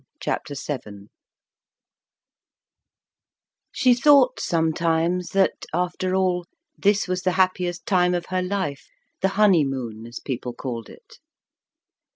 [0.19, 1.11] Chapter Seven
[3.71, 8.87] She thought, sometimes, that, after all, this was the happiest time of her life
[9.21, 11.19] the honeymoon, as people called it.